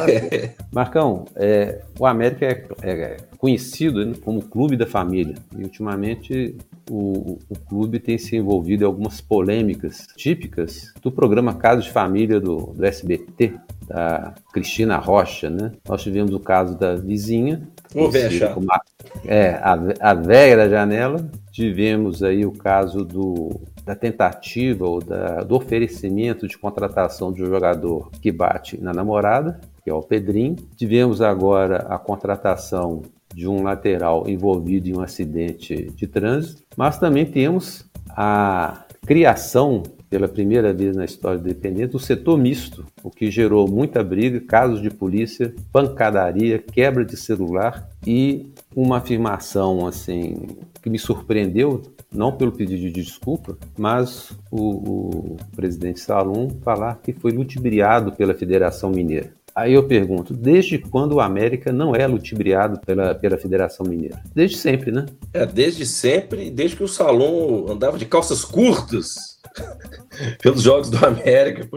[0.72, 5.34] Marcão, é, o América é, é conhecido né, como clube da família.
[5.56, 6.56] E ultimamente
[6.90, 12.38] o, o, clube tem se envolvido em algumas polêmicas típicas do programa Caso de Família
[12.38, 13.54] do, do SBT,
[13.86, 15.72] da Cristina Rocha, né?
[15.88, 17.62] Nós tivemos o caso da vizinha.
[17.92, 18.80] Vou ver, a,
[19.24, 21.28] É, a, a velha da janela.
[21.50, 27.46] Tivemos aí o caso do, da tentativa ou da, do oferecimento de contratação de um
[27.46, 30.56] jogador que bate na namorada, que é o Pedrinho.
[30.76, 33.02] Tivemos agora a contratação
[33.34, 40.26] de um lateral envolvido em um acidente de trânsito, mas também temos a criação pela
[40.26, 44.82] primeira vez na história do Independente, o setor misto, o que gerou muita briga, casos
[44.82, 50.48] de polícia, pancadaria, quebra de celular e uma afirmação assim
[50.82, 57.12] que me surpreendeu, não pelo pedido de desculpa, mas o, o presidente Salum falar que
[57.12, 59.32] foi ludibriado pela Federação Mineira.
[59.54, 64.22] Aí eu pergunto, desde quando o América não é ludibriado pela, pela Federação Mineira?
[64.34, 65.06] Desde sempre, né?
[65.32, 69.29] É, desde sempre, desde que o Salom andava de calças curtas
[70.42, 71.68] pelos Jogos do América.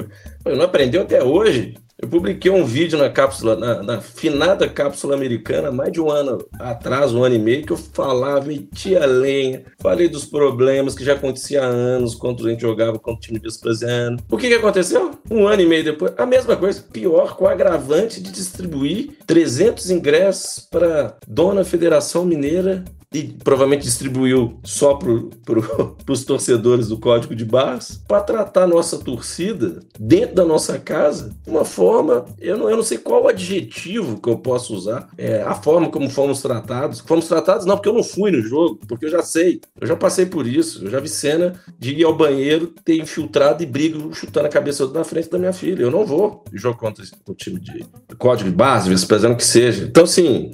[0.46, 1.76] Não aprendeu até hoje.
[2.04, 6.46] Eu publiquei um vídeo na cápsula, na, na, finada cápsula americana, mais de um ano
[6.60, 11.14] atrás, um ano e meio, que eu falava, metia lenha, falei dos problemas que já
[11.14, 14.18] acontecia há anos quando a gente jogava contra o time vespasiano.
[14.30, 15.12] O que, que aconteceu?
[15.32, 19.90] Um ano e meio depois, a mesma coisa, pior, com o agravante de distribuir 300
[19.90, 25.10] ingressos para dona Federação Mineira e provavelmente distribuiu só para
[25.46, 31.30] pro, os torcedores do Código de Barras, para tratar nossa torcida dentro da nossa casa
[31.46, 31.93] de uma forma,
[32.40, 36.10] eu não, eu não sei qual adjetivo que eu posso usar, é, a forma como
[36.10, 37.00] fomos tratados.
[37.02, 39.96] Fomos tratados não porque eu não fui no jogo, porque eu já sei, eu já
[39.96, 43.98] passei por isso, eu já vi cena de ir ao banheiro, ter infiltrado e briga
[44.14, 45.82] chutando a cabeça na frente da minha filha.
[45.82, 47.86] Eu não vou jogar contra o time de
[48.18, 49.86] Código de Barras, vice-presidente que seja.
[49.86, 50.52] Então, assim,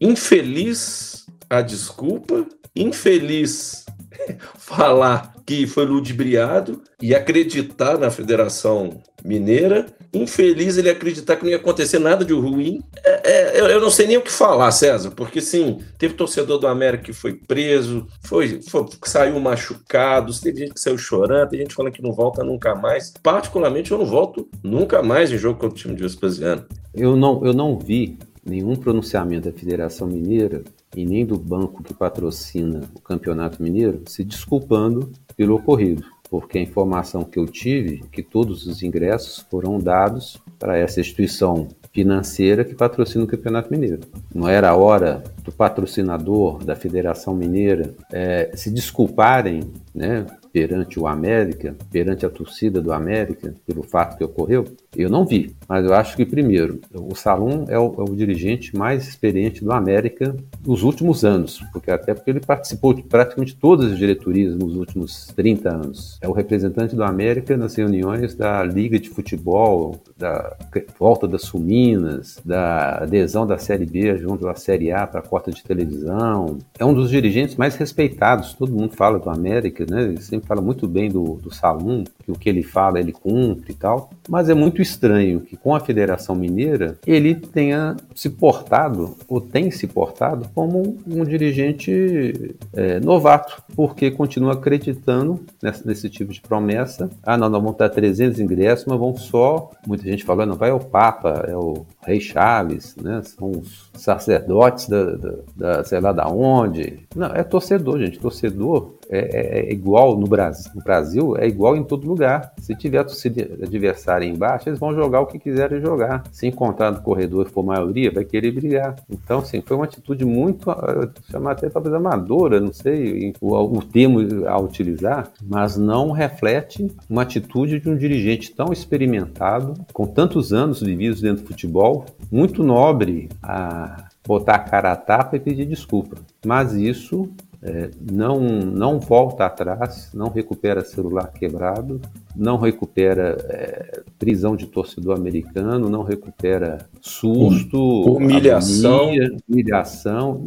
[0.00, 3.84] infeliz a desculpa, infeliz
[4.58, 9.86] falar que foi ludibriado e acreditar na Federação Mineira.
[10.12, 12.82] Infeliz ele acreditar que não ia acontecer nada de ruim.
[13.04, 16.58] É, é, eu, eu, não sei nem o que falar, César, porque sim, teve torcedor
[16.58, 21.60] do América que foi preso, foi, foi saiu machucado, teve gente que saiu chorando, tem
[21.60, 23.12] gente falando que não volta nunca mais.
[23.22, 26.64] Particularmente, eu não volto nunca mais em jogo contra o time de Vespasiano.
[26.94, 30.62] Eu não, eu não vi nenhum pronunciamento da Federação Mineira
[30.96, 36.62] e nem do banco que patrocina o Campeonato Mineiro se desculpando pelo ocorrido, porque a
[36.62, 42.64] informação que eu tive é que todos os ingressos foram dados para essa instituição financeira
[42.64, 44.00] que patrocina o Campeonato Mineiro.
[44.34, 49.62] Não era a hora do patrocinador da Federação Mineira é, se desculparem
[49.94, 54.66] né, perante o América, perante a torcida do América, pelo fato que ocorreu?
[54.94, 58.76] Eu não vi, mas eu acho que, primeiro, o Salum é o, é o dirigente
[58.76, 63.92] mais experiente do América nos últimos anos, porque até porque ele participou de praticamente todas
[63.92, 66.18] as diretorias nos últimos 30 anos.
[66.20, 70.54] É o representante do América nas reuniões da Liga de Futebol, da
[70.98, 75.64] volta das Suminas, da adesão da Série B junto à Série A para porta de
[75.64, 76.58] televisão.
[76.78, 78.52] É um dos dirigentes mais respeitados.
[78.52, 80.02] Todo mundo fala do América, né?
[80.02, 83.72] Ele sempre fala muito bem do, do Salum, que o que ele fala ele cumpre
[83.72, 84.10] e tal.
[84.28, 89.70] Mas é muito estranho que com a Federação Mineira ele tenha se portado, ou tem
[89.70, 97.08] se portado, como um dirigente é, novato, porque continua acreditando nessa, nesse tipo de promessa.
[97.22, 99.70] Ah, não, nós vamos dar 300 ingressos, mas vão só.
[99.86, 103.22] Muita gente falando, vai o Papa, é o Rei Charles, né?
[103.22, 107.00] São os sacerdotes da, da, da sei lá da onde.
[107.14, 108.18] Não, é torcedor, gente.
[108.18, 112.52] Torcedor é, é, é, igual no Brasil, no Brasil, é igual em todo lugar.
[112.58, 116.24] Se tiver torcida adversária embaixo, eles vão jogar o que quiserem jogar.
[116.32, 118.96] Se encontrar no corredor for maioria, vai querer brigar.
[119.10, 123.82] Então, assim, foi uma atitude muito, ah, chamar até talvez amadora, não sei o, o
[123.82, 130.52] termo a utilizar, mas não reflete uma atitude de um dirigente tão experimentado, com tantos
[130.52, 135.66] anos vividos dentro do futebol, muito nobre a botar a cara a tapa e pedir
[135.66, 136.16] desculpa.
[136.44, 137.28] Mas isso
[137.62, 142.00] é, não, não volta atrás, não recupera celular quebrado,
[142.34, 149.02] não recupera é, prisão de torcedor americano, não recupera susto, humilhação.
[149.02, 150.44] Agonia, humilhação.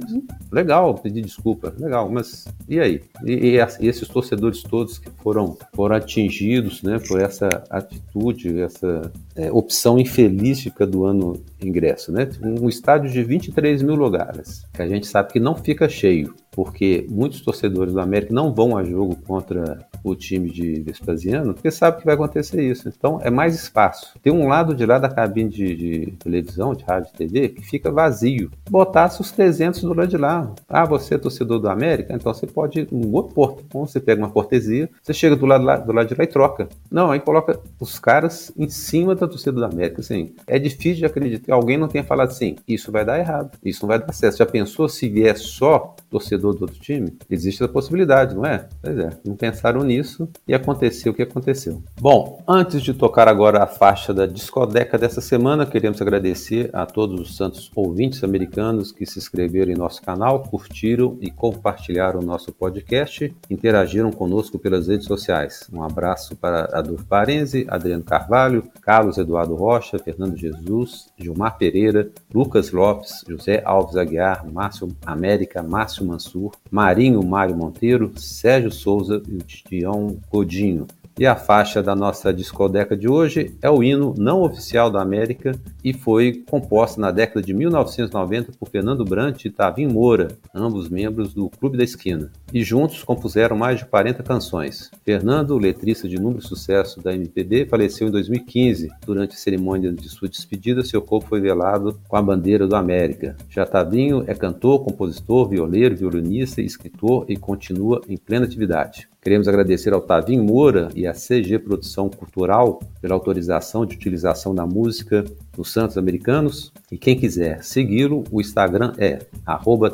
[0.52, 3.02] Legal pedir desculpa, legal, mas e aí?
[3.24, 9.50] E, e, esses torcedores todos que foram, foram atingidos né, por essa atitude, essa é,
[9.52, 12.28] opção infeliz de cada ano ingresso, né?
[12.42, 17.06] Um estádio de 23 mil lugares, que a gente sabe que não fica cheio, porque
[17.10, 22.00] muitos torcedores do América não vão a jogo contra o time de Vespasiano, porque sabe
[22.00, 22.88] que vai acontecer isso.
[22.88, 24.18] Então é mais espaço.
[24.24, 27.62] Tem um lado de lá da cabine de, de televisão, de rádio e TV, que
[27.62, 28.50] fica vazio.
[28.70, 30.50] Botasse os 300 do lado de lá.
[30.70, 32.14] Ah, você é torcedor do América?
[32.14, 33.64] Então você pode ir no outro porto.
[33.68, 36.70] Então você pega uma cortesia, você chega do lado, do lado de lá e troca.
[36.90, 40.00] Não, aí coloca os caras em cima da torcida do América.
[40.00, 43.58] Assim, é difícil de acreditar que alguém não tenha falado assim, isso vai dar errado,
[43.64, 44.38] isso não vai dar certo.
[44.38, 47.18] Já pensou se vier só torcedor do outro time?
[47.30, 48.68] Existe a possibilidade, não é?
[48.82, 51.82] Pois é, não pensaram nisso e aconteceu o que aconteceu.
[52.00, 57.20] Bom, antes de tocar agora a faixa da discodeca dessa semana, queremos agradecer a todos
[57.20, 62.52] os santos ouvintes americanos que se inscreveram em nosso canal, curtiram e compartilharam o nosso
[62.52, 65.70] podcast, interagiram conosco pelas redes sociais.
[65.72, 72.72] Um abraço para Adolfo Parenzi, Adriano Carvalho, Carlos Eduardo Rocha, Fernando Jesus, Gilmar Pereira, Lucas
[72.72, 79.42] Lopes, José Alves Aguiar, Márcio América, Márcio Mansur, Marinho Mário Monteiro, Sérgio Souza e o
[79.42, 80.88] Tião Godinho.
[81.18, 85.54] E a faixa da nossa discodeca de hoje é o hino não oficial da América
[85.86, 91.32] e foi composta na década de 1990 por Fernando Brant e Tavim Moura, ambos membros
[91.32, 92.32] do Clube da Esquina.
[92.52, 94.90] E juntos compuseram mais de 40 canções.
[95.04, 98.90] Fernando, letrista de número sucesso da MPB, faleceu em 2015.
[99.06, 103.38] Durante a cerimônia de sua despedida, seu corpo foi velado com a bandeira do América.
[103.48, 109.08] Já Tavinho é cantor, compositor, violeiro, violinista, escritor e continua em plena atividade.
[109.26, 114.68] Queremos agradecer ao Tavim Moura e à CG Produção Cultural pela autorização de utilização da
[114.68, 115.26] música
[115.56, 116.72] dos Santos Americanos.
[116.92, 119.20] E quem quiser segui-lo, o Instagram é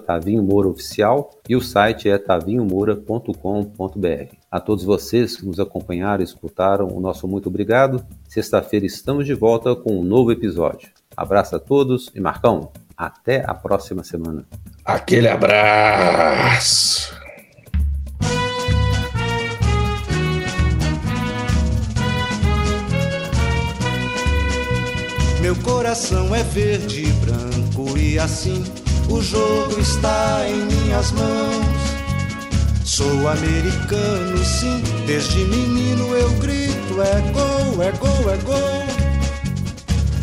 [0.05, 4.36] @tavinhomouraoficial e o site é tavinhomoura.com.br.
[4.51, 8.03] A todos vocês que nos acompanharam e escutaram, o nosso muito obrigado.
[8.28, 10.89] Sexta-feira estamos de volta com um novo episódio.
[11.16, 14.45] Abraço a todos e Marcão, até a próxima semana.
[14.84, 17.20] Aquele abraço!
[25.41, 28.63] Meu coração é verde e branco e assim
[29.09, 31.65] o jogo está em minhas mãos.
[32.85, 38.85] Sou americano, sim, desde menino eu grito: é gol, é gol, é gol.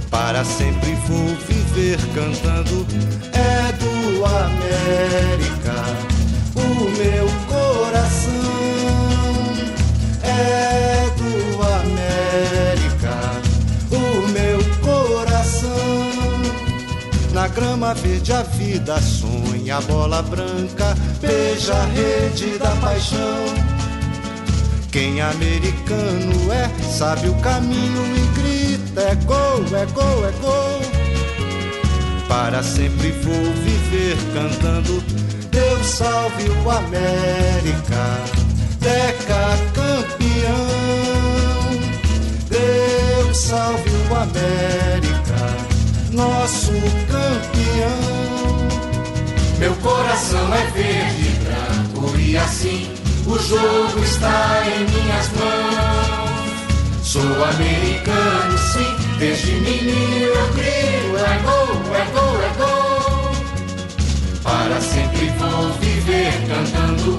[0.08, 2.86] Para sempre vou viver cantando:
[3.32, 5.74] é do América,
[6.54, 8.28] o meu coração
[10.22, 11.07] é
[17.58, 23.18] grama verde a vida sonha, a bola branca beija a rede da paixão.
[24.92, 30.80] Quem americano é, sabe o caminho e grita: é gol, é gol, é gol.
[32.28, 35.02] Para sempre vou viver cantando:
[35.50, 38.20] Deus salve o América,
[38.78, 40.68] Deca campeão.
[42.48, 45.27] Deus salve o América
[46.12, 46.72] nosso
[47.06, 48.28] campeão.
[49.58, 52.90] Meu coração é verde e branco e assim
[53.26, 56.28] o jogo está em minhas mãos.
[57.02, 61.16] Sou americano, sim, desde menino eu creio.
[61.16, 63.32] é gol, é gol, é gol.
[64.42, 67.18] Para sempre vou viver cantando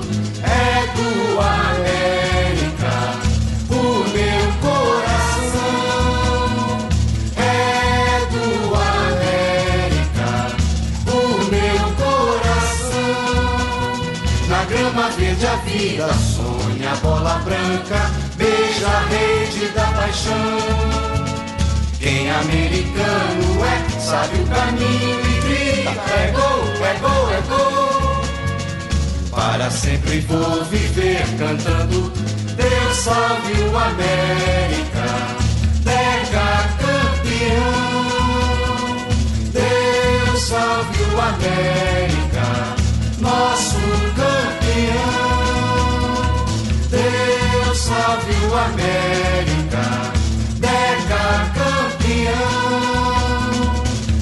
[15.89, 20.59] vida sonha a bola branca, beija a rede da paixão.
[21.99, 28.21] Quem americano é, sabe o caminho e grita: é gol, é gol, é gol.
[29.31, 32.11] Para sempre vou viver cantando:
[32.55, 35.05] Deus salve o América,
[35.83, 37.89] Deca campeão.
[39.51, 42.08] Deus salve o América,
[48.69, 49.85] América,
[50.59, 51.25] Deca
[51.57, 52.99] campeão.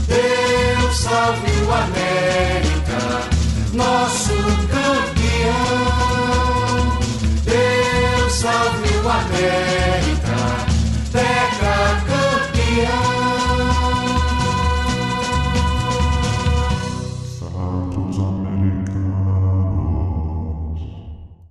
[0.08, 3.02] Deus salve o América,
[3.74, 4.38] nosso
[4.70, 5.78] campeão.
[7.44, 9.77] Deus salve o América.